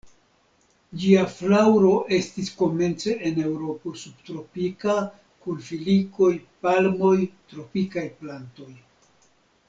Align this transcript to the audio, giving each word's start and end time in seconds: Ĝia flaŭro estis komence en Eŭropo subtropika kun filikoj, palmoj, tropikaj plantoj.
Ĝia 1.01 1.23
flaŭro 1.33 1.89
estis 2.17 2.47
komence 2.61 3.13
en 3.29 3.37
Eŭropo 3.49 3.91
subtropika 4.05 4.95
kun 5.45 5.59
filikoj, 5.69 6.31
palmoj, 6.67 7.13
tropikaj 7.53 8.05
plantoj. 8.23 8.71